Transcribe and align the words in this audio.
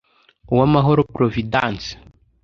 Uwamahoro 0.53 1.01
Providence 1.15 1.89